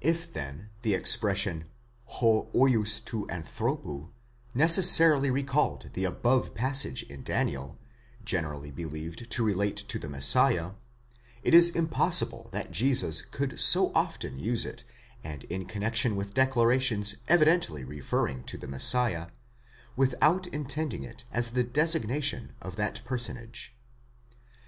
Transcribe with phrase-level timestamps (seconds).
[0.00, 1.64] 8 If, then, the expression
[2.06, 2.52] 6 vids
[3.02, 4.10] τοῦ ἀνθρώπου
[4.54, 7.76] necessarily recalled the above passage in Daniel,
[8.24, 10.74] generally believed to relate to the Messiah,
[11.42, 14.84] it is impossible that Jesus could so often use it,
[15.24, 19.30] and in con nexion with declarations evidently referring to the Messiah,
[19.96, 23.74] without intending it as the designation of that personage.